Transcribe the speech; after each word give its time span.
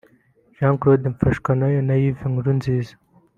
Jean 0.55 0.75
Claude 0.81 1.05
Mfashwanayo 1.13 1.79
na 1.87 1.95
Yves 2.05 2.27
Nkurunziza 2.29 2.93